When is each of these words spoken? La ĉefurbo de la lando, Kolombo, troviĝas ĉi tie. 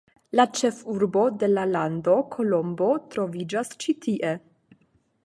La 0.39 0.45
ĉefurbo 0.59 1.25
de 1.43 1.49
la 1.51 1.65
lando, 1.73 2.15
Kolombo, 2.37 2.89
troviĝas 3.17 3.73
ĉi 3.85 3.97
tie. 4.07 4.37